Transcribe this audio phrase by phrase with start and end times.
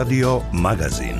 [0.00, 1.16] Radio Magazin.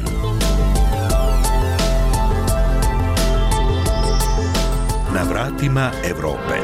[5.14, 6.54] Na vratima Evrope.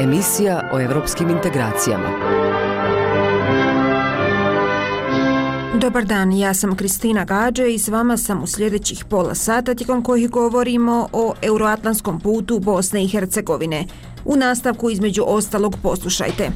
[0.00, 2.08] Emisija o evropskim integracijama.
[5.80, 10.02] Dobar dan, ja sam Kristina Gađe i s vama sam u sljedećih pola sata tijekom
[10.02, 13.86] kojih govorimo o euroatlantskom putu Bosne i Hercegovine.
[14.24, 16.50] U nastavku između ostalog poslušajte.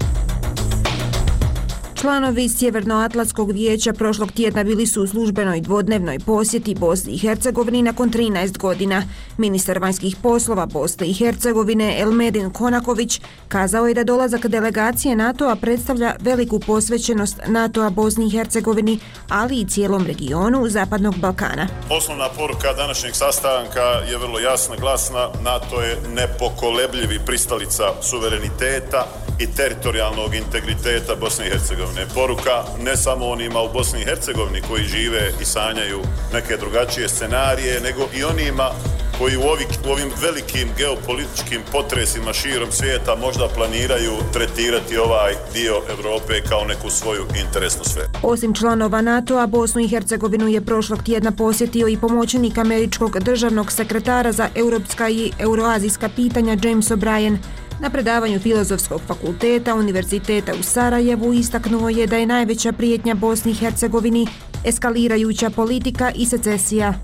[2.00, 8.10] Članovi Sjevernoatlantskog vijeća prošlog tjedna bili su u službenoj dvodnevnoj posjeti Bosni i Hercegovini nakon
[8.10, 9.02] 13 godina.
[9.36, 16.14] Ministar vanjskih poslova Bosne i Hercegovine Elmedin Konaković kazao je da dolazak delegacije NATO-a predstavlja
[16.20, 21.66] veliku posvećenost NATO-a Bosni i Hercegovini, ali i cijelom regionu Zapadnog Balkana.
[21.90, 25.28] Osnovna poruka današnjeg sastanka je vrlo jasna, glasna.
[25.42, 32.06] NATO je nepokolebljivi pristalica suvereniteta i teritorijalnog integriteta Bosne i Hercegovine.
[32.14, 36.00] Poruka ne samo onima u Bosni i Hercegovini koji žive i sanjaju
[36.32, 38.70] neke drugačije scenarije, nego i onima
[39.18, 45.74] koji u, ovih, u ovim velikim geopolitičkim potresima širom svijeta možda planiraju tretirati ovaj dio
[45.90, 48.08] Evrope kao neku svoju interesnu sferu.
[48.22, 54.32] Osim članova NATO-a, Bosnu i Hercegovinu je prošlog tjedna posjetio i pomoćnik američkog državnog sekretara
[54.32, 57.36] za europska i euroazijska pitanja James O'Brien.
[57.80, 63.54] Na predavanju Filozofskog fakulteta Univerziteta u Sarajevu istaknuo je da je najveća prijetnja Bosni i
[63.54, 64.26] Hercegovini
[64.64, 66.94] eskalirajuća politika i secesija.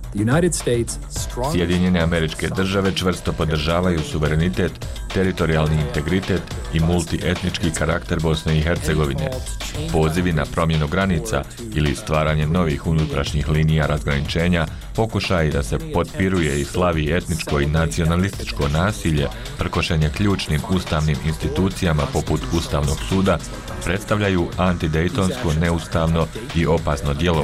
[1.53, 4.73] Sjedinjene američke države čvrsto podržavaju suverenitet,
[5.15, 6.43] teritorijalni integritet
[6.75, 9.31] i multietnički karakter Bosne i Hercegovine.
[9.93, 11.43] Pozivi na promjenu granica
[11.75, 18.69] ili stvaranje novih unutrašnjih linija razgraničenja pokušaj da se potpiruje i slavi etničko i nacionalističko
[18.69, 19.27] nasilje,
[19.59, 23.39] prkošenje ključnim ustavnim institucijama poput Ustavnog suda,
[23.85, 27.44] predstavljaju antidejtonsko, neustavno i opasno djelovanje.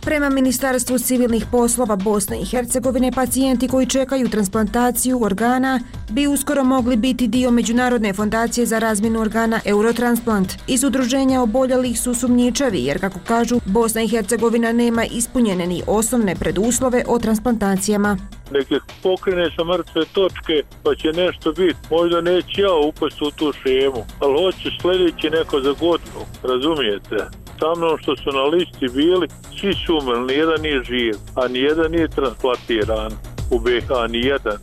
[0.00, 5.80] Prema Ministarstvu civilnih poslova Bosne i Hercegovine, pacijenti koji čekaju transplantaciju organa
[6.10, 10.52] bi uskoro mogli biti dio Međunarodne fondacije za razminu organa Eurotransplant.
[10.66, 16.34] Iz udruženja oboljelih su sumnjičavi, jer kako kažu, Bosna i Hercegovina nema ispunjene ni osnovne
[16.34, 18.16] preduslove o transplantacijama.
[18.50, 21.78] Neke pokrene sa mrtve točke, pa će nešto biti.
[21.90, 27.43] Možda neće ja upasti u tu šemu, ali hoće sljedeći neko za godinu, razumijete?
[27.58, 29.28] Sa mnom što su na listi bili,
[29.60, 33.12] svi su umrli, nijedan nije živ, a nijedan nije transplantiran
[33.50, 34.58] u BH, nijedan.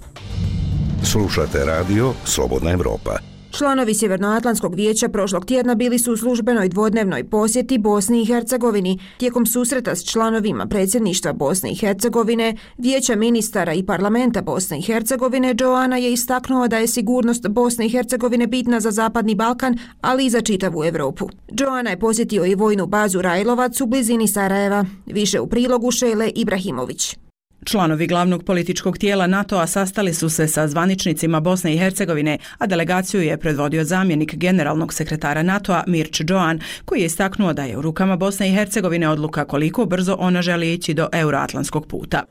[1.03, 3.30] Slušate radio Slobodna Evropa.
[3.51, 8.99] Članovi Sjevernoatlantskog vijeća prošlog tjedna bili su u službenoj dvodnevnoj posjeti Bosni i Hercegovini.
[9.17, 15.55] Tijekom susreta s članovima predsjedništva Bosne i Hercegovine, vijeća ministara i parlamenta Bosne i Hercegovine,
[15.59, 20.29] Joana je istaknuo da je sigurnost Bosne i Hercegovine bitna za Zapadni Balkan, ali i
[20.29, 21.29] za čitavu Evropu.
[21.59, 24.85] Joana je posjetio i vojnu bazu Rajlovac u blizini Sarajeva.
[25.05, 27.17] Više u prilogu Šele Ibrahimović.
[27.65, 33.21] Članovi glavnog političkog tijela NATO-a sastali su se sa zvaničnicima Bosne i Hercegovine, a delegaciju
[33.21, 38.15] je predvodio zamjenik generalnog sekretara NATO-a Mirč Joan, koji je istaknuo da je u rukama
[38.15, 42.23] Bosne i Hercegovine odluka koliko brzo ona želi ići do euroatlantskog puta.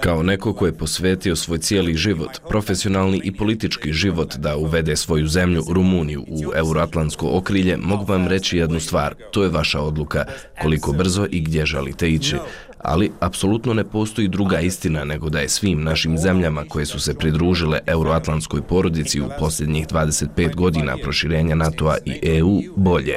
[0.00, 5.26] Kao neko ko je posvetio svoj cijeli život, profesionalni i politički život da uvede svoju
[5.28, 10.24] zemlju Rumuniju u euroatlantsko okrilje, mogu vam reći jednu stvar, to je vaša odluka
[10.62, 12.36] koliko brzo i gdje želite ići.
[12.78, 17.14] Ali, apsolutno ne postoji druga istina nego da je svim našim zemljama koje su se
[17.14, 23.14] pridružile euroatlantskoj porodici u posljednjih 25 godina proširenja NATO-a i EU bolje.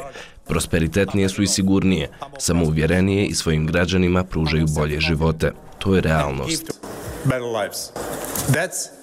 [0.48, 2.08] Prosperitetnije su i sigurnije,
[2.38, 5.52] samouvjerenije i svojim građanima pružaju bolje živote.
[5.78, 6.72] To je realnost.
[8.48, 9.01] that's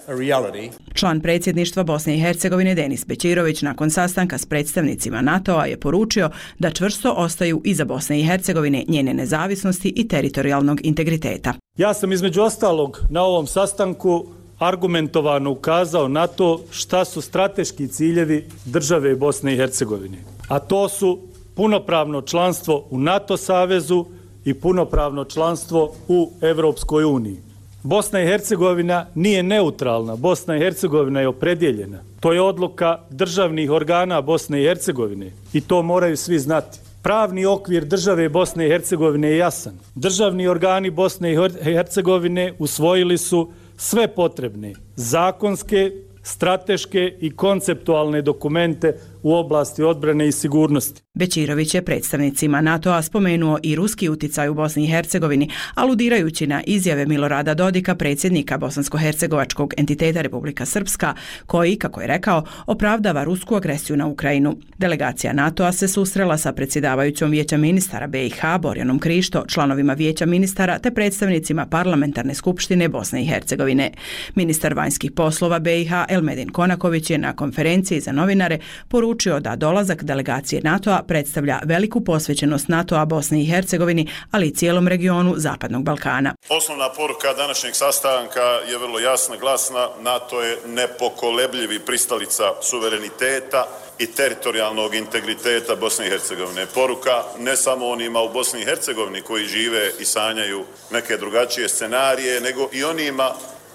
[0.94, 6.70] Član predsjedništva Bosne i Hercegovine Denis Bećirović nakon sastanka s predstavnicima NATO-a je poručio da
[6.70, 11.54] čvrsto ostaju iza Bosne i Hercegovine njene nezavisnosti i teritorijalnog integriteta.
[11.78, 14.26] Ja sam između ostalog na ovom sastanku
[14.58, 20.18] argumentovano ukazao na to šta su strateški ciljevi države Bosne i Hercegovine.
[20.48, 21.18] A to su
[21.54, 24.06] punopravno članstvo u NATO savezu
[24.44, 27.49] i punopravno članstvo u Evropskoj uniji.
[27.82, 31.98] Bosna i Hercegovina nije neutralna, Bosna i Hercegovina je opredjeljena.
[32.20, 36.78] To je odluka državnih organa Bosne i Hercegovine i to moraju svi znati.
[37.02, 39.78] Pravni okvir države Bosne i Hercegovine je jasan.
[39.94, 45.92] Državni organi Bosne i Hercegovine usvojili su sve potrebne zakonske,
[46.22, 51.02] strateške i konceptualne dokumente u oblasti odbrane i sigurnosti.
[51.14, 57.06] Bećirović je predstavnicima NATO-a spomenuo i ruski uticaj u Bosni i Hercegovini, aludirajući na izjave
[57.06, 61.14] Milorada Dodika, predsjednika Bosansko-Hercegovačkog entiteta Republika Srpska,
[61.46, 64.56] koji, kako je rekao, opravdava rusku agresiju na Ukrajinu.
[64.78, 70.90] Delegacija NATO-a se susrela sa predsjedavajućom vijeća ministara BiH Borjanom Krišto, članovima vijeća ministara te
[70.90, 73.90] predstavnicima parlamentarne skupštine Bosne i Hercegovine.
[74.34, 78.58] Ministar vanjskih poslova BiH Elmedin Konaković je na konferenciji za novinare
[78.88, 79.09] poručio
[79.40, 85.34] da dolazak delegacije NATO-a predstavlja veliku posvećenost NATO-a Bosni i Hercegovini, ali i cijelom regionu
[85.36, 86.34] Zapadnog Balkana.
[86.48, 88.40] Osnovna poruka današnjeg sastanka
[88.70, 89.88] je vrlo jasna, glasna.
[90.02, 93.66] NATO je nepokolebljivi pristalica suvereniteta
[93.98, 96.66] i teritorijalnog integriteta Bosne i Hercegovine.
[96.74, 102.40] Poruka ne samo onima u Bosni i Hercegovini koji žive i sanjaju neke drugačije scenarije,
[102.40, 103.30] nego i onima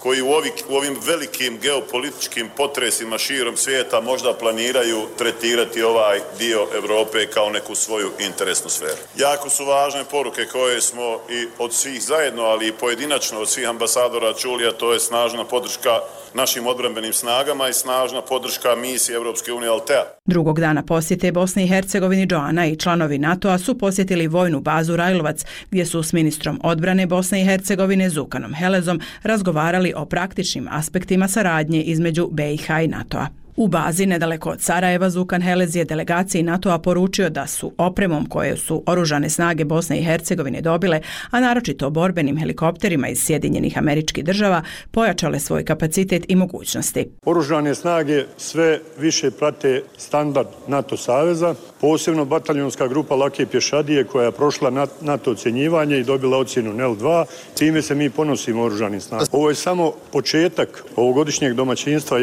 [0.06, 6.68] koji u, ovi, u ovim velikim geopolitičkim potresima širom svijeta možda planiraju tretirati ovaj dio
[6.76, 9.02] Evrope kao neku svoju interesnu sferu.
[9.16, 13.70] Jako su važne poruke koje smo i od svih zajedno, ali i pojedinačno od svih
[13.70, 16.00] ambasadora čuli, a to je snažna podrška
[16.34, 20.15] našim odbranbenim snagama i snažna podrška misije Evropske unije Altea.
[20.28, 25.46] Drugog dana posjete Bosne i Hercegovini Joana i članovi NATO-a su posjetili vojnu bazu Rajlovac,
[25.72, 31.82] gdje su s ministrom odbrane Bosne i Hercegovine Zukanom Helezom razgovarali o praktičnim aspektima saradnje
[31.82, 33.45] između BiH i NATO-a.
[33.58, 38.58] U bazi nedaleko od Sarajeva Zukan Helez je delegaciji NATO-a poručio da su opremom koje
[38.58, 44.62] su oružane snage Bosne i Hercegovine dobile, a naročito borbenim helikopterima iz Sjedinjenih američkih država,
[44.92, 47.10] pojačale svoj kapacitet i mogućnosti.
[47.26, 54.32] Oružane snage sve više prate standard NATO saveza, posebno bataljonska grupa Lake pješadije koja je
[54.32, 57.26] prošla NATO ocjenjivanje i dobila ocjenu NEL-2.
[57.58, 59.28] Time se mi ponosimo oružanim snagama.
[59.32, 62.20] Ovo je samo početak ovogodišnjeg domaćinstva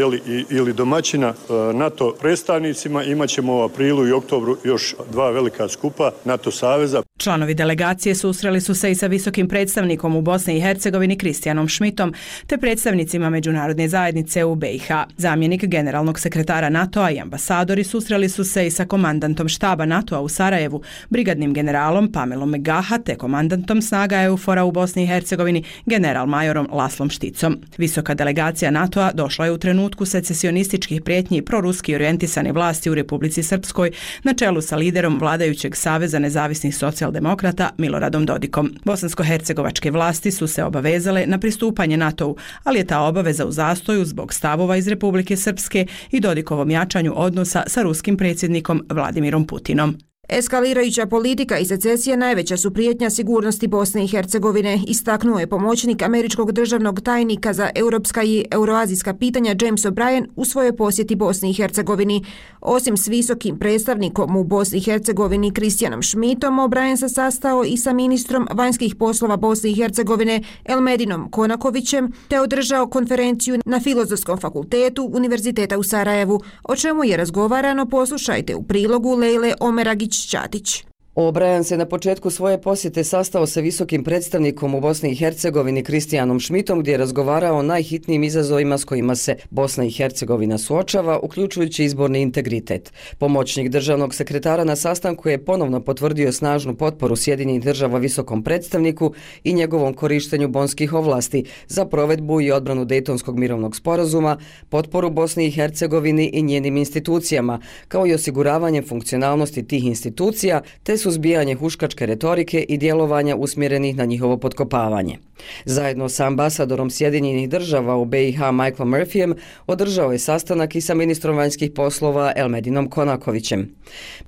[0.50, 1.34] ili domaćina većina
[1.70, 3.04] e, NATO predstavnicima.
[3.04, 7.02] Imaćemo u aprilu i oktobru još dva velika skupa NATO Saveza.
[7.18, 12.14] Članovi delegacije susreli su se i sa visokim predstavnikom u Bosni i Hercegovini Kristijanom Šmitom
[12.46, 14.88] te predstavnicima međunarodne zajednice u BiH.
[15.16, 20.28] Zamjenik generalnog sekretara NATO-a i ambasadori susreli su se i sa komandantom štaba NATO-a u
[20.28, 26.68] Sarajevu, brigadnim generalom Pamelom Megaha te komandantom snaga EUFORA u Bosni i Hercegovini general majorom
[26.72, 27.58] Laslom Šticom.
[27.78, 33.90] Visoka delegacija NATO-a došla je u trenutku secesionističkih prijetnji proruski orijentisane vlasti u Republici Srpskoj
[34.22, 38.70] na čelu sa liderom vladajućeg Saveza nezavisnih socijaldemokrata Miloradom Dodikom.
[38.84, 44.34] Bosansko-hercegovačke vlasti su se obavezale na pristupanje NATO-u, ali je ta obaveza u zastoju zbog
[44.34, 50.11] stavova iz Republike Srpske i Dodikovom jačanju odnosa sa ruskim predsjednikom Vladimirom Putinom.
[50.34, 56.52] Eskalirajuća politika i secesija najveća su prijetnja sigurnosti Bosne i Hercegovine, istaknuo je pomoćnik američkog
[56.52, 62.24] državnog tajnika za europska i euroazijska pitanja James O'Brien u svojoj posjeti Bosni i Hercegovini.
[62.60, 67.92] Osim s visokim predstavnikom u Bosni i Hercegovini Kristijanom Šmitom, O'Brien se sastao i sa
[67.92, 75.78] ministrom vanjskih poslova Bosne i Hercegovine Elmedinom Konakovićem te održao konferenciju na Filozofskom fakultetu Univerziteta
[75.78, 80.86] u Sarajevu, o čemu je razgovarano poslušajte u prilogu Lejle Omeragić ściadić.
[81.14, 86.40] Obrajan se na početku svoje posjete sastao sa visokim predstavnikom u Bosni i Hercegovini Kristijanom
[86.40, 91.84] Šmitom gdje je razgovarao o najhitnijim izazovima s kojima se Bosna i Hercegovina suočava, uključujući
[91.84, 92.92] izborni integritet.
[93.18, 99.12] Pomoćnik državnog sekretara na sastanku je ponovno potvrdio snažnu potporu Sjedinjenih država visokom predstavniku
[99.44, 104.38] i njegovom korištenju bonskih ovlasti za provedbu i odbranu Dejtonskog mirovnog sporazuma,
[104.68, 111.54] potporu Bosni i Hercegovini i njenim institucijama, kao i osiguravanje funkcionalnosti tih institucija, te suzbijanje
[111.54, 115.18] huškačke retorike i djelovanja usmjerenih na njihovo podkopavanje.
[115.64, 119.34] Zajedno sa ambasadorom Sjedinjenih država u BiH Michael Murphyem
[119.66, 123.74] održao je sastanak i sa ministrom vanjskih poslova Elmedinom Konakovićem.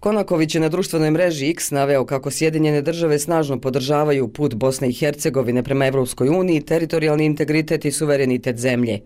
[0.01, 4.93] Konaković je na društvenoj mreži X naveo kako Sjedinjene države snažno podržavaju put Bosne i
[4.93, 9.01] Hercegovine prema Evropskoj uniji, teritorijalni integritet i suverenitet zemlje.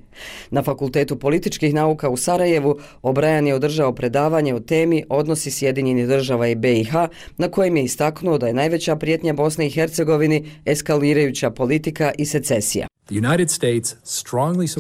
[0.51, 6.49] Na Fakultetu političkih nauka u Sarajevu Obrajan je održao predavanje o temi odnosi Sjedinjenih država
[6.49, 6.93] i BiH
[7.37, 12.87] na kojem je istaknuo da je najveća prijetnja Bosne i Hercegovini eskalirajuća politika i secesija.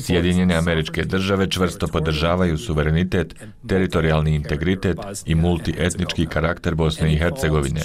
[0.00, 3.34] Sjedinjene američke države čvrsto podržavaju suverenitet,
[3.68, 7.80] teritorijalni integritet i multietnički karakter Bosne i Hercegovine.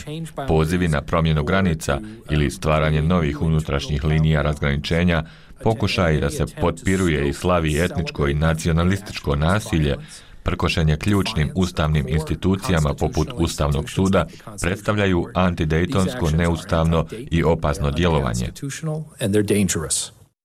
[0.47, 1.99] Pozivi na promjenu granica
[2.31, 5.23] ili stvaranje novih unutrašnjih linija razgraničenja
[5.63, 9.95] pokušaj da se potpiruje i slavi etničko i nacionalističko nasilje
[10.43, 14.27] prkošenje ključnim ustavnim institucijama poput Ustavnog suda
[14.61, 18.51] predstavljaju antidejtonsko neustavno i opasno djelovanje.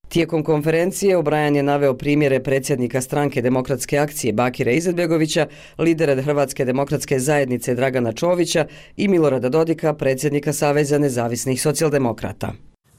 [0.08, 5.46] Tijekom konferencije Obrajan je naveo primjere predsjednika stranke demokratske akcije Bakira Izetbegovića,
[5.78, 12.52] lidera Hrvatske demokratske zajednice Dragana Čovića i Milorada Dodika, predsjednika Saveza nezavisnih socijaldemokrata.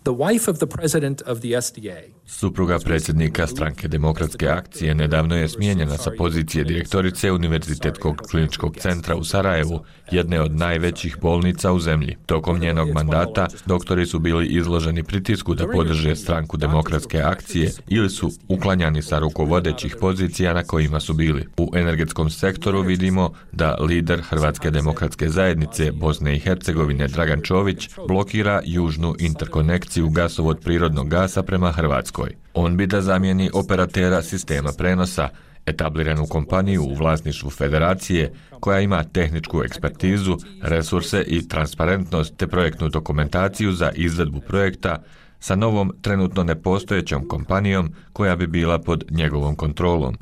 [0.04, 5.50] The wife of the president of the SDA Supruga predsjednika stranke demokratske akcije nedavno je
[5.50, 12.18] smijenjena sa pozicije direktorice Univerzitetskog kliničkog centra u Sarajevu, jedne od najvećih bolnica u zemlji.
[12.26, 18.32] Tokom njenog mandata doktori su bili izloženi pritisku da podrže stranku demokratske akcije ili su
[18.48, 21.48] uklanjani sa rukovodećih pozicija na kojima su bili.
[21.58, 28.62] U energetskom sektoru vidimo da lider Hrvatske demokratske zajednice Bosne i Hercegovine Dragan Čović blokira
[28.66, 31.90] južnu interkonekciju gasovod prirodnog gasa prema Hrvatskoj.
[32.00, 32.36] Hrvatskoj.
[32.54, 35.30] On bi da zamijeni operatera sistema prenosa,
[35.66, 43.72] etabliranu kompaniju u vlasništvu federacije, koja ima tehničku ekspertizu, resurse i transparentnost te projektnu dokumentaciju
[43.72, 45.04] za izvedbu projekta,
[45.40, 50.18] sa novom trenutno nepostojećom kompanijom koja bi bila pod njegovom kontrolom.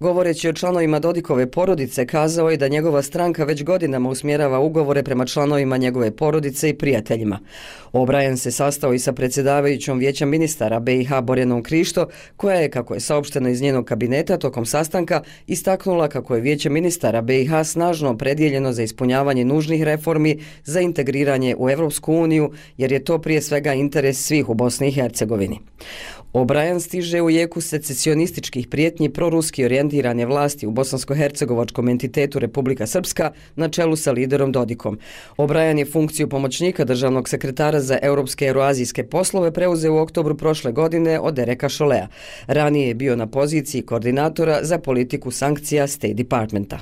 [0.00, 5.26] Govoreći o članovima Dodikove porodice, kazao je da njegova stranka već godinama usmjerava ugovore prema
[5.26, 7.38] članovima njegove porodice i prijateljima.
[7.92, 12.06] Obrajan se sastao i sa predsjedavajućom vijeća ministara BiH Borjanom Krišto,
[12.36, 17.22] koja je, kako je saopšteno iz njenog kabineta tokom sastanka, istaknula kako je vijeće ministara
[17.22, 23.18] BiH snažno predijeljeno za ispunjavanje nužnih reformi za integriranje u Evropsku uniju, jer je to
[23.18, 25.60] prije svega interes svih u Bosni i Hercegovini.
[26.32, 33.68] Obrajan stiže u jeku secesionističkih prijetnji proruski orijentirane vlasti u bosansko-hercegovačkom entitetu Republika Srpska na
[33.68, 34.98] čelu sa liderom Dodikom.
[35.36, 41.20] Obrajan je funkciju pomoćnika državnog sekretara za europske euroazijske poslove preuzeo u oktobru prošle godine
[41.20, 42.06] od Ereka Šolea.
[42.46, 46.78] Ranije je bio na poziciji koordinatora za politiku sankcija State Departmenta.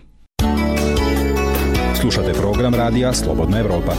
[2.00, 3.94] Slušate program radija Slobodna Evropa.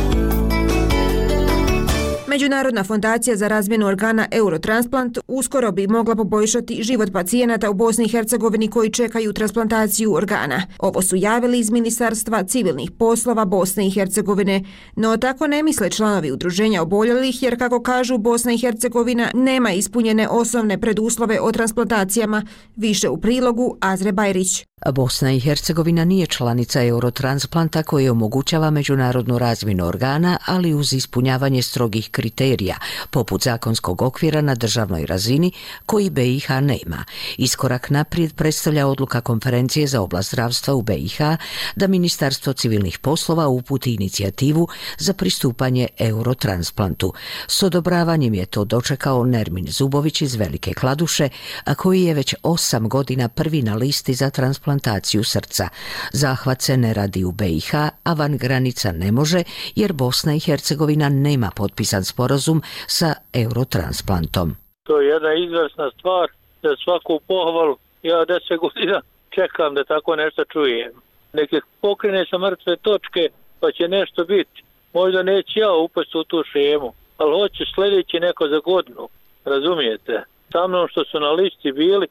[2.31, 8.09] Međunarodna fondacija za razmjenu organa Eurotransplant uskoro bi mogla poboljšati život pacijenata u Bosni i
[8.09, 10.61] Hercegovini koji čekaju transplantaciju organa.
[10.79, 14.63] Ovo su javili iz Ministarstva civilnih poslova Bosne i Hercegovine,
[14.95, 20.27] no tako ne misle članovi udruženja oboljelih jer kako kažu Bosna i Hercegovina nema ispunjene
[20.27, 22.43] osnovne preduslove o transplantacijama,
[22.75, 24.71] više u prilogu Azre Bajrić.
[24.89, 32.09] Bosna i Hercegovina nije članica Eurotransplanta koji omogućava međunarodnu razminu organa, ali uz ispunjavanje strogih
[32.11, 32.77] kriterija,
[33.09, 35.51] poput zakonskog okvira na državnoj razini,
[35.85, 37.03] koji BiH nema.
[37.38, 41.21] Iskorak naprijed predstavlja odluka konferencije za oblast zdravstva u BiH
[41.75, 47.13] da Ministarstvo civilnih poslova uputi inicijativu za pristupanje Eurotransplantu.
[47.47, 51.29] S odobravanjem je to dočekao Nermin Zubović iz Velike Kladuše,
[51.63, 55.70] a koji je već osam godina prvi na listi za transplant transplantaciju srca.
[56.13, 59.44] Zahvat se ne radi u BiH, a van granica ne može,
[59.75, 64.56] jer Bosna i Hercegovina nema potpisan sporazum sa eurotransplantom.
[64.84, 66.28] To je jedna izvrsna stvar
[66.63, 67.78] za svaku pohvalu.
[68.04, 70.92] Ja deset godina čekam da tako nešto čujem.
[71.34, 74.63] Neke pokrene sa mrtve točke, pa će nešto biti.
[74.94, 79.10] Možda neće ja upasti u tu šemu, ali hoće sljedeći neko za godinu.
[79.46, 80.24] Razumijete?
[80.51, 82.08] Sa mnom što su na listi bili,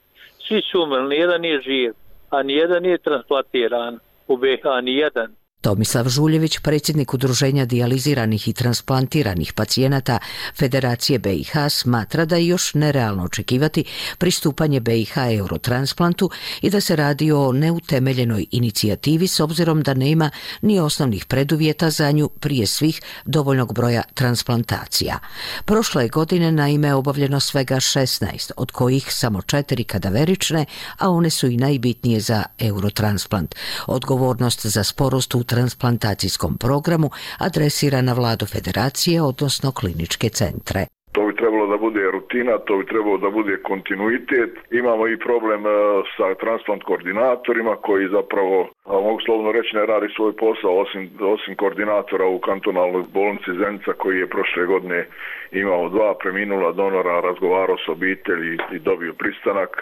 [0.49, 1.93] svi su umrli, nijedan nije živ
[2.31, 5.40] a nijedan nije transplantiran u BH, nijedan.
[5.61, 10.19] Tomislav Žuljević, predsjednik udruženja dijaliziranih i transplantiranih pacijenata
[10.57, 13.85] Federacije BiH, smatra da je još nerealno očekivati
[14.19, 16.31] pristupanje BiH eurotransplantu
[16.63, 20.31] i da se radi o neutemeljenoj inicijativi s obzirom da nema
[20.63, 25.19] ni osnovnih preduvjeta za nju prije svih dovoljnog broja transplantacija.
[25.65, 30.65] Prošle godine na ime obavljeno svega 16, od kojih samo četiri kadaverične,
[30.99, 33.55] a one su i najbitnije za eurotransplant.
[33.87, 37.09] Odgovornost za sporost u transplantacijskom programu
[37.49, 40.83] adresira na vladu federacije, odnosno kliničke centre.
[41.13, 44.53] To bi trebalo da bude rutina, to bi trebalo da bude kontinuitet.
[44.71, 45.71] Imamo i problem e,
[46.17, 51.03] sa transplant koordinatorima koji zapravo, mogu slovno reći, ne radi svoj posao osim,
[51.35, 55.07] osim koordinatora u kantonalnoj bolnici Zenica koji je prošle godine
[55.53, 59.73] imao dva preminula donora, razgovarao s obitelji i dobio pristanak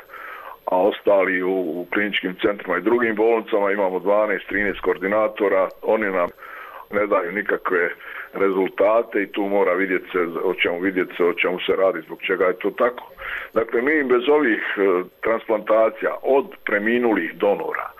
[0.70, 6.28] a ostali u, u kliničkim centrima i drugim bolnicama imamo 12-13 koordinatora, oni nam
[6.90, 7.88] ne daju nikakve
[8.32, 12.18] rezultate i tu mora vidjeti se o čemu vidjeti se o čemu se radi zbog
[12.22, 13.10] čega je to tako.
[13.54, 14.80] Dakle mi bez ovih e,
[15.20, 17.90] transplantacija od preminulih donora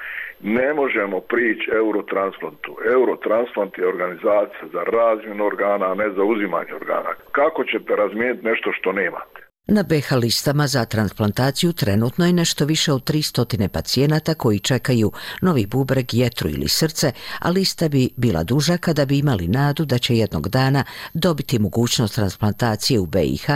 [0.40, 2.76] ne možemo prići eurotransplantu.
[2.94, 7.10] Eurotransplant je organizacija za razmjenu organa, a ne za uzimanje organa.
[7.32, 9.37] Kako ćete razmijeniti nešto što nemate?
[9.70, 15.66] Na BH listama za transplantaciju trenutno je nešto više od 300 pacijenata koji čekaju novi
[15.66, 20.16] bubreg, jetru ili srce, a lista bi bila duža kada bi imali nadu da će
[20.16, 20.84] jednog dana
[21.14, 23.46] dobiti mogućnost transplantacije u BiH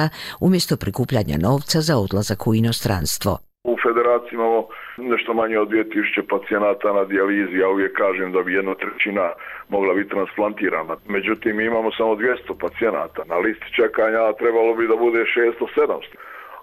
[0.40, 3.51] umjesto prikupljanja novca za odlazak u inostranstvo.
[3.64, 4.66] U federaciji imamo ono,
[4.96, 9.32] nešto manje od 2000 pacijenata na dijalizi, ja uvijek kažem da bi jedna trećina
[9.68, 10.96] mogla biti transplantirana.
[11.08, 16.16] Međutim, imamo samo 200 pacijenata na listi čekanja, a trebalo bi da bude 600-700.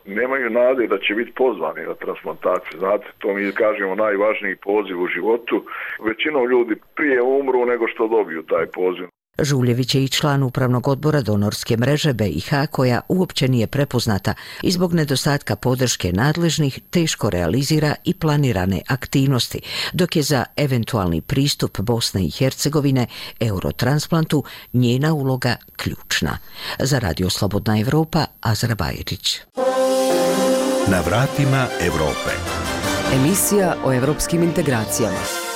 [0.05, 2.79] Nemaju nade da će biti pozvani na transplantaciju.
[2.79, 5.65] Znate, to mi kažemo najvažniji poziv u životu.
[6.07, 9.07] Većinom ljudi prije umru nego što dobiju taj poziv.
[9.43, 14.93] Žuljević je i član upravnog odbora donorske mreže BiH koja uopće nije prepoznata i zbog
[14.93, 19.59] nedostatka podrške nadležnih teško realizira i planirane aktivnosti,
[19.93, 23.07] dok je za eventualni pristup Bosne i Hercegovine
[23.39, 24.43] eurotransplantu
[24.73, 26.37] njena uloga ključna.
[26.79, 29.39] Za Radio Slobodna Evropa, Azra Bajerić.
[30.87, 32.31] Na vratima Evrope.
[33.13, 35.48] Emisija o evropskim integracijama.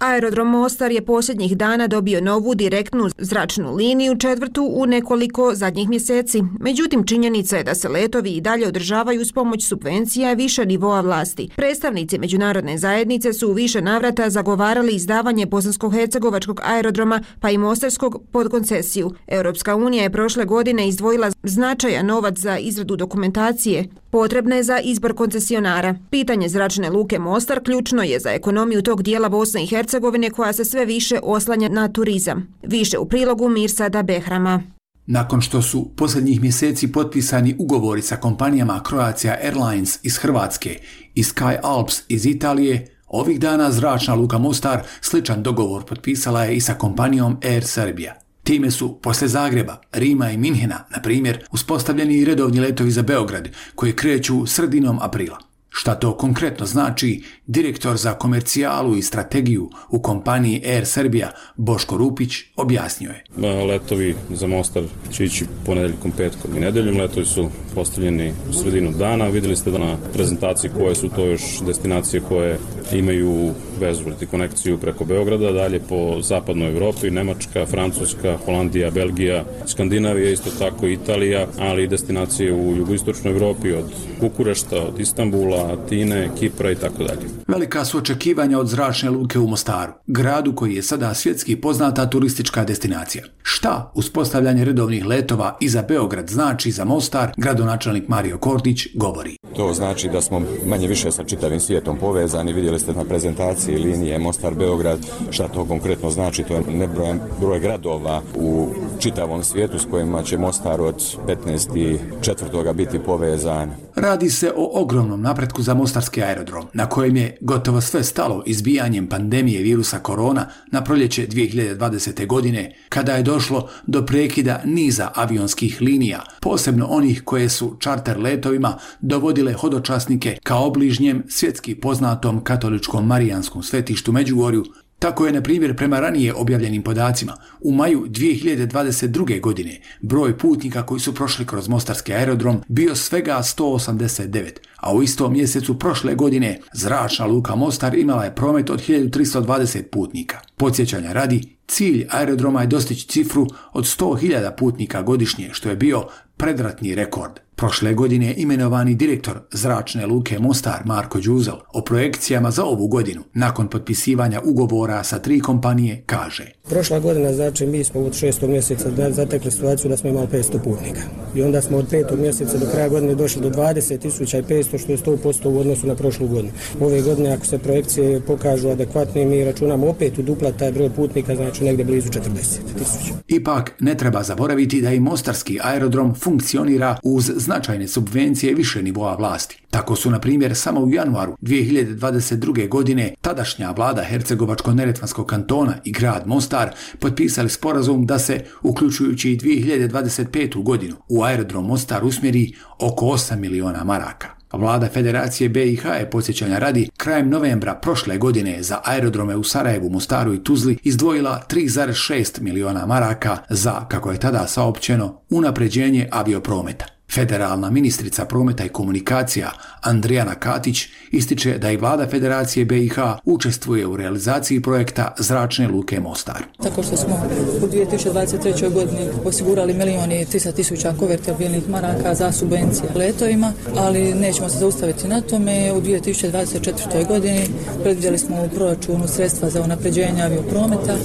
[0.00, 6.42] Aerodrom Mostar je posljednjih dana dobio novu direktnu zračnu liniju četvrtu u nekoliko zadnjih mjeseci.
[6.60, 11.48] Međutim, činjenica je da se letovi i dalje održavaju s pomoć subvencija više nivoa vlasti.
[11.56, 18.50] Predstavnici međunarodne zajednice su u više navrata zagovarali izdavanje bosansko-hercegovačkog aerodroma pa i mostarskog pod
[18.50, 19.10] koncesiju.
[19.26, 25.94] Europska unija je prošle godine izdvojila značajan novac za izradu dokumentacije potrebne za izbor koncesionara.
[26.10, 30.64] Pitanje zračne luke Mostar ključno je za ekonomiju tog dijela Bosne i Hercegovine koja se
[30.64, 32.54] sve više oslanja na turizam.
[32.62, 34.62] Više u prilogu Mirsada Behrama.
[35.06, 40.78] Nakon što su posljednjih mjeseci potpisani ugovori sa kompanijama Croatia Airlines iz Hrvatske
[41.14, 46.60] i Sky Alps iz Italije, ovih dana zračna luka Mostar sličan dogovor potpisala je i
[46.60, 48.14] sa kompanijom Air Serbia.
[48.42, 53.48] Time su, posle Zagreba, Rima i Minhena, na primjer, uspostavljeni i redovni letovi za Beograd,
[53.74, 55.38] koji kreću sredinom aprila.
[55.68, 62.32] Šta to konkretno znači, direktor za komercijalu i strategiju u kompaniji Air Serbia Boško Rupić
[62.56, 63.24] objasnio je.
[63.66, 66.96] Letovi za Mostar će ići ponedeljkom, petkom i nedeljom.
[66.96, 69.28] Letovi su postavljeni u sredinu dana.
[69.28, 72.58] Videli ste da na prezentaciji koje su to još destinacije koje
[72.92, 80.30] imaju vezu ili konekciju preko Beograda, dalje po zapadnoj Evropi, Nemačka, Francuska, Holandija, Belgija, Skandinavija,
[80.30, 83.84] isto tako Italija, ali i destinacije u jugoistočnoj Evropi od
[84.20, 87.39] Kukurešta, od Istanbula, Atine, Kipra i tako dalje.
[87.50, 92.64] Velika su očekivanja od zračne luke u Mostaru, gradu koji je sada svjetski poznata turistička
[92.64, 93.24] destinacija.
[93.42, 99.36] Šta uspostavljanje redovnih letova i za Beograd znači za Mostar, gradonačelnik Mario Kordić govori.
[99.56, 102.52] To znači da smo manje više sa čitavim svijetom povezani.
[102.52, 104.98] Vidjeli ste na prezentaciji linije Mostar-Beograd.
[105.30, 106.42] Šta to konkretno znači?
[106.42, 111.98] To je nebrojan broj gradova u čitavom svijetu s kojima će Mostar od 15.
[112.20, 113.70] četvrtoga biti povezan.
[113.96, 119.06] Radi se o ogromnom napretku za Mostarski aerodrom, na kojem je gotovo sve stalo izbijanjem
[119.06, 122.26] pandemije virusa korona na proljeće 2020.
[122.26, 128.78] godine, kada je došlo do prekida niza avionskih linija, posebno onih koje su čarter letovima
[129.00, 134.64] dovodile hodočasnike ka obližnjem svjetski poznatom katoličkom marijanskom svetištu Međugorju,
[135.00, 139.40] Tako je, na primjer, prema ranije objavljenim podacima, u maju 2022.
[139.40, 145.32] godine broj putnika koji su prošli kroz Mostarski aerodrom bio svega 189, a u istom
[145.32, 150.40] mjesecu prošle godine zračna luka Mostar imala je promet od 1320 putnika.
[150.56, 156.04] Podsjećanja radi, cilj aerodroma je dostići cifru od 100.000 putnika godišnje, što je bio
[156.36, 157.32] predratni rekord.
[157.60, 163.68] Prošle godine imenovani direktor zračne luke Mostar Marko Đuzel o projekcijama za ovu godinu nakon
[163.68, 166.44] potpisivanja ugovora sa tri kompanije kaže.
[166.68, 171.00] Prošla godina znači mi smo od šestog mjeseca zatekli situaciju da smo imali 500 putnika.
[171.34, 175.48] I onda smo od petog mjeseca do kraja godine došli do 20.500 što je 100%
[175.48, 176.52] u odnosu na prošlu godinu.
[176.80, 181.36] Ove godine ako se projekcije pokažu adekvatne mi računamo opet u dupla taj broj putnika
[181.36, 183.12] znači negdje blizu 40.000.
[183.28, 189.62] Ipak ne treba zaboraviti da i Mostarski aerodrom funkcionira uz značajne subvencije više nivoa vlasti.
[189.70, 192.68] Tako su, na primjer, samo u januaru 2022.
[192.68, 200.62] godine tadašnja vlada Hercegovačko-Neretvanskog kantona i grad Mostar potpisali sporazum da se, uključujući i 2025.
[200.62, 204.28] godinu, u aerodrom Mostar usmjeri oko 8 miliona maraka.
[204.52, 210.34] Vlada Federacije BiH je posjećanja radi krajem novembra prošle godine za aerodrome u Sarajevu, Mostaru
[210.34, 216.99] i Tuzli izdvojila 3,6 miliona maraka za, kako je tada saopćeno, unapređenje avioprometa.
[217.14, 223.96] Federalna ministrica prometa i komunikacija Andrijana Katić ističe da i vlada Federacije BiH učestvuje u
[223.96, 226.42] realizaciji projekta Zračne luke Mostar.
[226.62, 227.22] Tako što smo
[227.62, 228.72] u 2023.
[228.72, 235.20] godini osigurali milijoni 300 tisuća konvertibilnih maraka za subvencije letovima, ali nećemo se zaustaviti na
[235.20, 235.72] tome.
[235.72, 237.08] U 2024.
[237.08, 237.46] godini
[237.82, 240.96] predvidjeli smo u proračunu sredstva za unapređenje avioprometa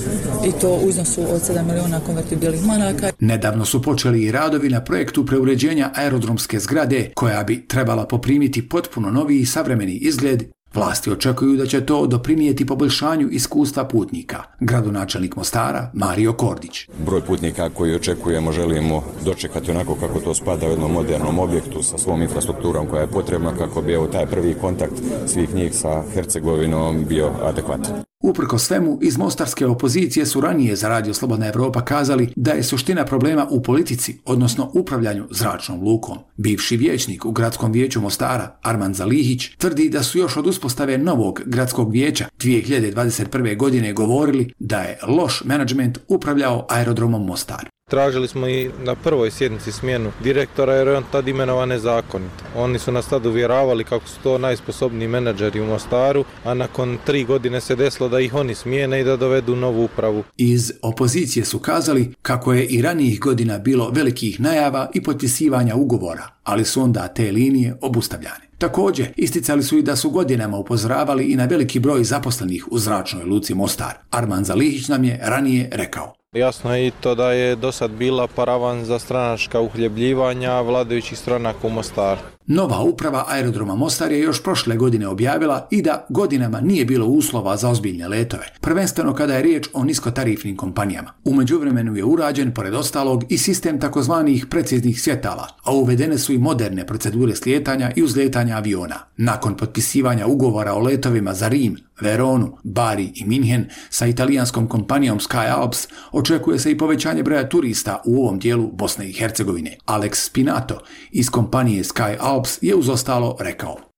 [0.48, 3.12] i to u iznosu od 7 milijuna konvertibilnih maraka.
[3.20, 9.12] Nedavno su počeli i radovi na projektu preuređenja aerodromske zgrade koja bi trebala poprimiti potpuno
[9.12, 10.44] novi i savremeni izgled
[10.76, 14.44] Vlasti očekuju da će to doprinijeti poboljšanju iskustva putnika.
[14.60, 16.88] Gradonačelnik Mostara, Mario Kordić.
[17.06, 21.98] Broj putnika koji očekujemo želimo dočekati onako kako to spada u jednom modernom objektu sa
[21.98, 24.94] svom infrastrukturom koja je potrebna kako bi evo taj prvi kontakt
[25.28, 28.04] svih njih sa Hercegovinom bio adekvatan.
[28.26, 33.06] Uprko svemu, iz mostarske opozicije su ranije za Radio Slobodna Evropa kazali da je suština
[33.06, 36.18] problema u politici, odnosno upravljanju zračnom lukom.
[36.38, 41.42] Bivši vijećnik u gradskom vijeću Mostara, Arman Zalihić, tvrdi da su još od uspostave novog
[41.46, 43.58] gradskog vijeća 2021.
[43.58, 47.75] godine govorili da je loš menadžment upravljao aerodromom Mostar.
[47.90, 52.44] Tražili smo i na prvoj sjednici smjenu direktora jer je on tad imenovan nezakonito.
[52.56, 57.24] Oni su nas tad uvjeravali kako su to najsposobniji menadžeri u Mostaru, a nakon tri
[57.24, 60.24] godine se desilo da ih oni smijene i da dovedu novu upravu.
[60.38, 66.28] Iz opozicije su kazali kako je i ranijih godina bilo velikih najava i potpisivanja ugovora,
[66.44, 68.46] ali su onda te linije obustavljane.
[68.58, 73.24] Također, isticali su i da su godinama upozoravali i na veliki broj zaposlenih u zračnoj
[73.24, 73.94] luci Mostar.
[74.12, 76.25] Arman Zalihić nam je ranije rekao.
[76.36, 81.68] Jasno je i to da je do sad bila paravan za stranačka uhljebljivanja vladajućih stranaka
[81.68, 82.35] u Mostaru.
[82.48, 87.58] Nova uprava aerodroma Mostar je još prošle godine objavila i da godinama nije bilo uslova
[87.58, 91.12] za ozbiljne letove, prvenstveno kada je riječ o niskotarifnim kompanijama.
[91.24, 96.38] U međuvremenu je urađen, pored ostalog, i sistem takozvanih preciznih svjetala, a uvedene su i
[96.38, 98.96] moderne procedure slijetanja i uzletanja aviona.
[99.18, 105.52] Nakon potpisivanja ugovora o letovima za Rim, Veronu, Bari i Minhen sa italijanskom kompanijom Sky
[105.58, 109.78] Alps očekuje se i povećanje broja turista u ovom dijelu Bosne i Hercegovine.
[109.86, 110.80] Alex Spinato
[111.12, 113.95] iz kompanije Sky Alps Laops je už zostalo rekov.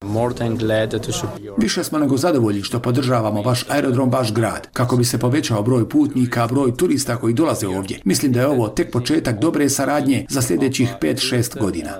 [1.58, 5.90] Više smo nego zadovoljni što podržavamo vaš aerodrom, vaš grad, kako bi se povećao broj
[5.90, 8.00] putnika, broj turista koji dolaze ovdje.
[8.06, 11.92] Mislim da je ovo tek početak dobre saradnje za sljedećih 5-6 godina.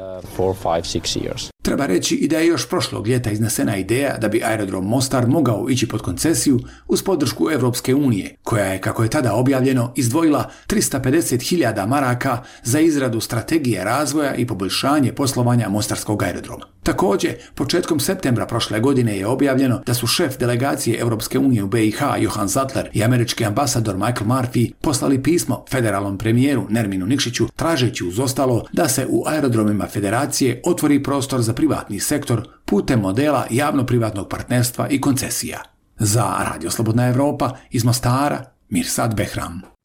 [1.62, 5.70] Treba reći i da je još prošlog ljeta iznesena ideja da bi aerodrom Mostar mogao
[5.70, 11.88] ići pod koncesiju uz podršku Evropske unije, koja je, kako je tada objavljeno, izdvojila 350.000
[11.88, 16.66] maraka za izradu strategije razvoja i poboljšanje poslovanja Mostarskog aerodroma.
[16.84, 22.00] Također, početkom septembra prošle godine je objavljeno da su šef delegacije Europske unije u BiH
[22.19, 28.19] Johan Zatler i američki ambasador Michael Murphy poslali pismo federalnom premijeru Nerminu Nikšiću tražeći uz
[28.19, 34.88] ostalo da se u aerodromima federacije otvori prostor za privatni sektor putem modela javno-privatnog partnerstva
[34.89, 35.62] i koncesija.
[36.00, 39.77] Za Radio Slobodna Evropa iz Mostara, Mirsad Behram.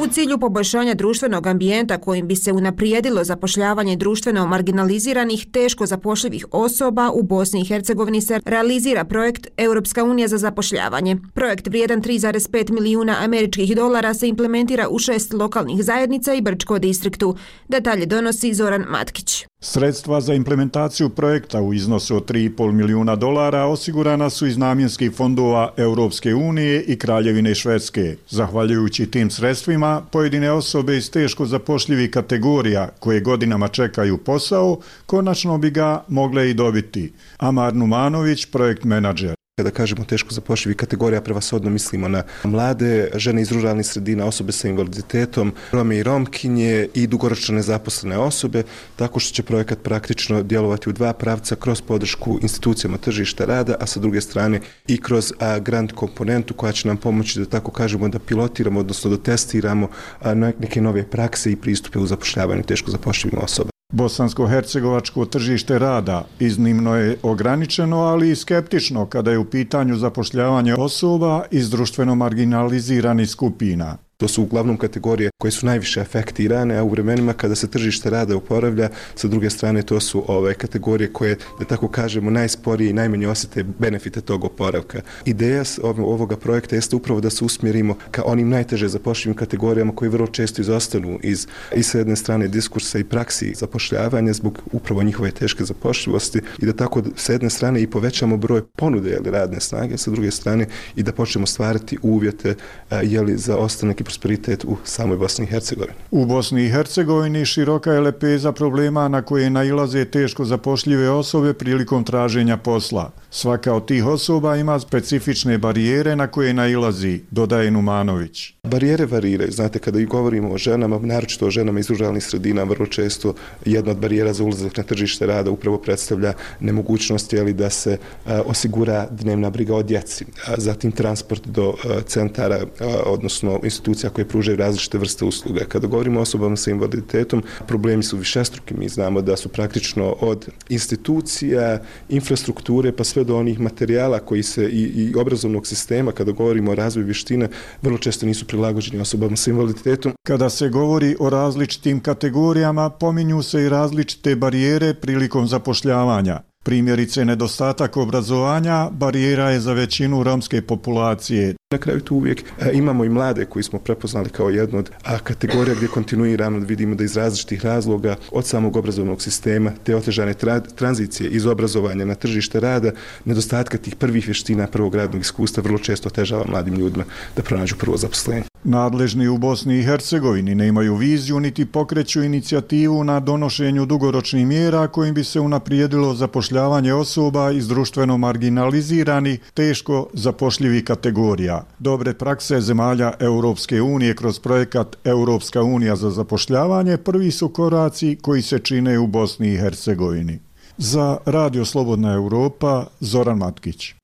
[0.00, 7.10] U cilju poboljšanja društvenog ambijenta kojim bi se unaprijedilo zapošljavanje društveno marginaliziranih, teško zapošljivih osoba
[7.14, 11.16] u Bosni i Hercegovini se realizira projekt Europska unija za zapošljavanje.
[11.34, 17.36] Projekt vrijedan 3,5 milijuna američkih dolara se implementira u šest lokalnih zajednica i Brčko distriktu.
[17.68, 19.46] Detalje donosi Zoran Matkić.
[19.60, 25.72] Sredstva za implementaciju projekta u iznosu od 3,5 milijuna dolara osigurana su iz namjenskih fondova
[25.76, 28.16] Europske unije i Kraljevine Švedske.
[28.28, 35.70] Zahvaljujući tim sredstvima, pojedine osobe iz teško zapošljivih kategorija koje godinama čekaju posao, konačno bi
[35.70, 37.12] ga mogle i dobiti.
[37.38, 39.38] Amar Numanović, projekt menadžer.
[39.58, 44.68] Kada kažemo teško zapošljivi kategorija, prevasodno mislimo na mlade, žene iz ruralnih sredina, osobe sa
[44.68, 48.62] invaliditetom, rome i romkinje i dugoročno nezaposlene osobe,
[48.96, 53.86] tako što će projekat praktično djelovati u dva pravca kroz podršku institucijama tržišta rada, a
[53.86, 58.18] sa druge strane i kroz grant komponentu koja će nam pomoći da tako kažemo da
[58.18, 59.88] pilotiramo, odnosno da testiramo
[60.34, 63.77] neke nove prakse i pristupe u zapošljavanju teško zapošljivim osoba.
[63.92, 71.44] Bosansko-hercegovačko tržište rada iznimno je ograničeno, ali i skeptično kada je u pitanju zapošljavanje osoba
[71.50, 73.96] iz društveno marginaliziranih skupina.
[74.20, 78.36] To su uglavnom kategorije koje su najviše afektirane, a u vremenima kada se tržište rada
[78.36, 83.28] uporavlja, sa druge strane to su ove kategorije koje, da tako kažemo, najsporije i najmanje
[83.28, 85.00] osjete benefite tog oporavka.
[85.24, 90.26] Ideja ovoga projekta jeste upravo da se usmjerimo ka onim najteže zapošljivim kategorijama koji vrlo
[90.26, 95.64] često izostanu iz i sa jedne strane diskursa i praksi zapošljavanja zbog upravo njihove teške
[95.64, 100.10] zapošljivosti i da tako sa jedne strane i povećamo broj ponude jeli, radne snage, sa
[100.10, 102.54] druge strane i da počnemo stvarati uvjete
[103.02, 105.94] jeli, za ostanak i prosperitet u samoj Bosni i Hercegovini.
[106.10, 112.04] U Bosni i Hercegovini široka je lepeza problema na koje nailaze teško zapošljive osobe prilikom
[112.04, 113.10] traženja posla.
[113.30, 118.57] Svaka od tih osoba ima specifične barijere na koje nailazi, dodaje Numanović.
[118.70, 119.52] Barijere variraju.
[119.52, 123.90] Znate, kada i govorimo o ženama, naročito o ženama iz ruralnih sredina, vrlo često jedna
[123.90, 129.08] od barijera za ulazak na tržište rada upravo predstavlja nemogućnost jeli, da se a, osigura
[129.10, 130.24] dnevna briga o djeci.
[130.46, 132.66] A, zatim transport do a, centara, e,
[133.06, 135.64] odnosno institucija koje pružaju različite vrste usluga.
[135.68, 138.74] Kada govorimo o osobama sa invaliditetom, problemi su višestruki.
[138.74, 144.68] Mi znamo da su praktično od institucija, infrastrukture, pa sve do onih materijala koji se
[144.68, 147.48] i, i obrazovnog sistema, kada govorimo o razvoju vještina,
[147.82, 150.12] vrlo često nisu prilagođeni osobama s invaliditetom.
[150.26, 156.40] Kada se govori o različitim kategorijama, pominju se i različite barijere prilikom zapošljavanja.
[156.64, 161.54] Primjerice, nedostatak obrazovanja barijera je za većinu romske populacije.
[161.72, 165.18] Na kraju tu uvijek e, imamo i mlade koji smo prepoznali kao jednu od a,
[165.18, 170.60] kategorija gdje kontinuirano vidimo da iz različitih razloga od samog obrazovnog sistema te otežane tra
[170.60, 172.90] tranzicije iz obrazovanja na tržište rada,
[173.24, 177.04] nedostatka tih prvih vještina prvog radnog iskustva vrlo često otežava mladim ljudima
[177.36, 178.42] da pronađu prvo zaposlenje.
[178.64, 184.88] Nadležni u Bosni i Hercegovini ne imaju viziju niti pokreću inicijativu na donošenju dugoročnih mjera
[184.88, 191.64] kojim bi se unaprijedilo zapošljavanje zapošljavanje osoba iz društveno marginalizirani, teško zapošljivi kategorija.
[191.78, 198.42] Dobre prakse zemalja Europske unije kroz projekat Europska unija za zapošljavanje prvi su koraci koji
[198.42, 200.38] se čine u Bosni i Hercegovini.
[200.78, 203.97] Za Radio Slobodna Europa, Zoran Matkić.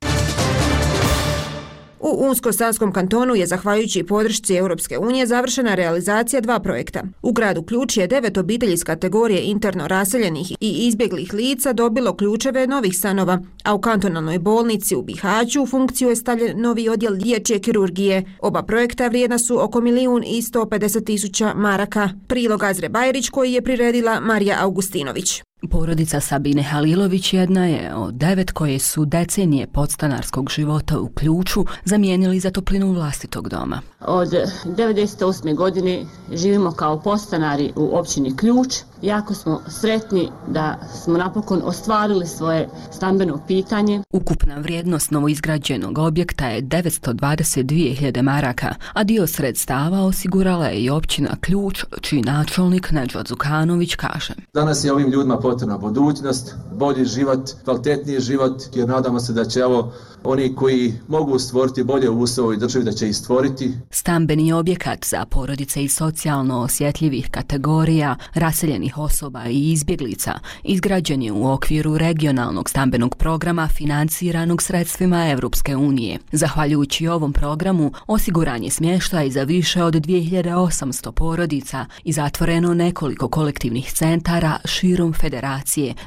[2.14, 7.02] U Unsko-Sanskom kantonu je, zahvaljujući podršci Europske unije, završena realizacija dva projekta.
[7.22, 12.66] U gradu Ključ je devet obitelji iz kategorije interno raseljenih i izbjeglih lica dobilo ključeve
[12.66, 17.58] novih stanova, a u kantonalnoj bolnici u Bihaću u funkciju je stavljen novi odjel liječje
[17.58, 18.24] kirurgije.
[18.40, 22.10] Oba projekta vrijedna su oko milijun i 150 tisuća maraka.
[22.28, 25.42] Prilog Azre Bajrić koji je priredila Marija Augustinović.
[25.68, 32.40] Porodica Sabine Halilović jedna je od devet koje su decenije podstanarskog života u ključu zamijenili
[32.40, 33.80] za toplinu vlastitog doma.
[34.00, 35.54] Od 1998.
[35.54, 38.74] godine živimo kao podstanari u općini Ključ.
[39.02, 44.02] Jako smo sretni da smo napokon ostvarili svoje stambeno pitanje.
[44.12, 51.84] Ukupna vrijednost novoizgrađenog objekta je 922.000 maraka, a dio sredstava osigurala je i općina Ključ,
[52.00, 54.34] čiji načelnik Neđo Zukanović kaže.
[54.54, 59.64] Danas je ovim ljudima potrebna budućnost, bolji život, kvalitetniji život, jer nadamo se da će
[59.64, 59.92] ovo
[60.24, 63.72] oni koji mogu stvoriti bolje uslove i državi da će ih stvoriti.
[63.90, 71.52] Stambeni objekat za porodice i socijalno osjetljivih kategorija, raseljenih osoba i izbjeglica izgrađen je u
[71.52, 76.18] okviru regionalnog stambenog programa financiranog sredstvima Evropske unije.
[76.32, 83.92] Zahvaljujući ovom programu, osiguran je smještaj za više od 2800 porodica i zatvoreno nekoliko kolektivnih
[83.92, 85.43] centara širom federacije,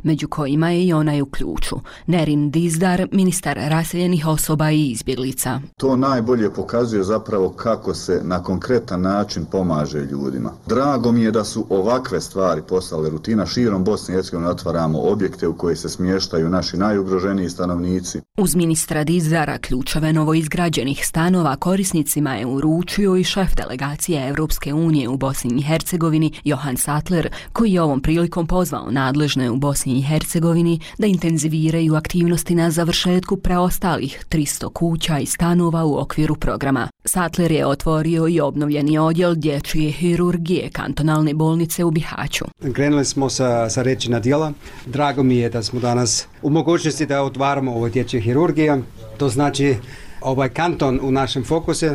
[0.03, 1.75] među kojima je i onaj u ključu.
[2.07, 5.61] Nerin Dizdar, ministar raseljenih osoba i izbjeglica.
[5.77, 10.51] To najbolje pokazuje zapravo kako se na konkretan način pomaže ljudima.
[10.65, 13.45] Drago mi je da su ovakve stvari postale rutina.
[13.45, 18.21] Širom Bosne i Hercegovine otvaramo objekte u koje se smještaju naši najugroženiji stanovnici.
[18.37, 25.17] Uz ministra Dizara ključeve novoizgrađenih stanova korisnicima je uručio i šef delegacije Evropske unije u
[25.17, 30.79] Bosni i Hercegovini Johan Sattler, koji je ovom prilikom pozvao nadležne u Bosni i Hercegovini
[30.97, 36.87] da intenziviraju aktivnosti na završetku preostalih 300 kuća i stanova u okviru programa.
[37.05, 42.45] Satler je otvorio i obnovljeni odjel dječje hirurgije kantonalne bolnice u Bihaću.
[42.73, 44.53] Krenuli smo sa, sa reći na dijela.
[44.85, 48.81] Drago mi je da smo danas u mogućnosti da otvaramo ovo dječje hirurgije.
[49.17, 49.75] To znači
[50.21, 51.85] ovaj kanton u našem fokusu,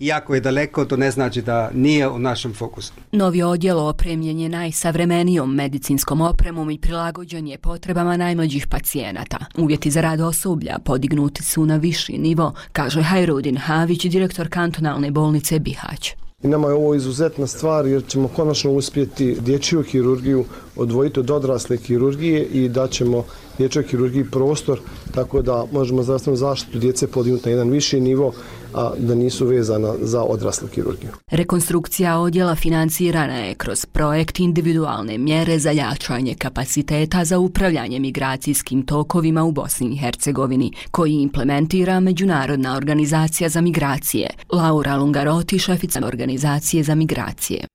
[0.00, 2.92] iako je daleko, to ne znači da nije u našem fokusu.
[3.12, 9.38] Novi odjel opremljen je najsavremenijom medicinskom opremom i prilagođen je potrebama najmlađih pacijenata.
[9.58, 15.58] Uvjeti za rad osoblja podignuti su na viši nivo, kaže Hajrudin Havić, direktor kantonalne bolnice
[15.58, 16.21] Bihać.
[16.42, 20.44] I nama je ovo izuzetna stvar jer ćemo konačno uspjeti dječju hirurgiju
[20.76, 23.24] odvojiti od odrasle hirurgije i daćemo
[23.58, 24.80] dječjoj hirurgiji prostor
[25.14, 28.32] tako da možemo zdravstvenu zaštitu djece podignuti na jedan viši nivo,
[28.74, 31.10] a da nisu vezana za odraslu kirurgiju.
[31.30, 39.44] Rekonstrukcija odjela financirana je kroz projekt individualne mjere za jačanje kapaciteta za upravljanje migracijskim tokovima
[39.44, 44.30] u Bosni i Hercegovini, koji implementira Međunarodna organizacija za migracije.
[44.52, 47.66] Laura Lungaroti, šefica organizacije za migracije.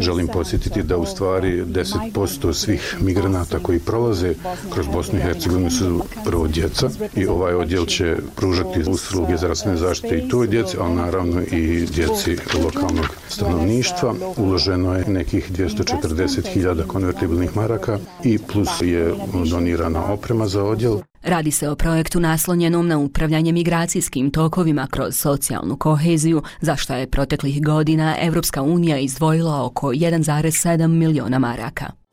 [0.00, 4.34] Želim podsjetiti da u stvari 10% svih migranata koji prolaze
[4.72, 10.18] kroz Bosnu i Hercegovinu su prvo djeca i ovaj odjel će pružati usluge zdravstvene zaštite
[10.18, 14.14] i toj djeci, ali naravno i djeci lokalnog stanovništva.
[14.36, 19.14] Uloženo je nekih 240.000 konvertibilnih maraka i plus je
[19.50, 20.98] donirana oprema za odjel.
[21.22, 27.10] Radi se o projektu naslonjenom na upravljanje migracijskim tokovima kroz socijalnu koheziju, za što je
[27.10, 32.07] proteklih godina Evropska unija izdvojila oko 1,7 miliona maraka.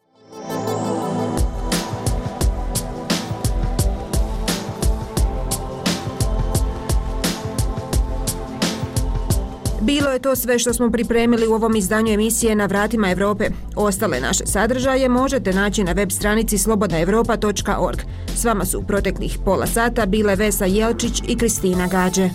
[9.86, 13.50] Bilo je to sve što smo pripremili u ovom izdanju emisije na vratima Evrope.
[13.76, 18.00] Ostale naše sadržaje možete naći na web stranici slobodaevropa.org.
[18.36, 22.30] S vama su u proteklih pola sata bile Vesa Jelčić i Kristina Gađe.